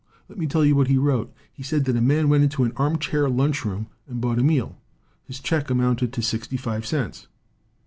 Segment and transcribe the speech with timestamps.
[0.27, 1.31] Let me tell you what he wrote.
[1.53, 4.43] He said that a man went into an arm chair lunch room and bought a
[4.43, 4.79] meal.
[5.25, 7.27] His check amounted to sixty five cents!